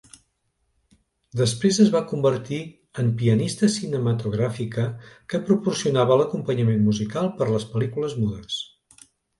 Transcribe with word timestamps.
Després 1.41 1.77
es 1.83 1.91
va 1.97 2.01
convertir 2.13 2.59
en 3.03 3.13
pianista 3.21 3.71
cinematogràfica 3.75 4.89
que 5.35 5.45
proporcionava 5.53 6.21
l'acompanyament 6.23 6.85
musical 6.91 7.33
per 7.41 7.51
a 7.51 7.53
les 7.59 7.71
pel·lícules 7.77 8.23
mudes. 8.25 8.61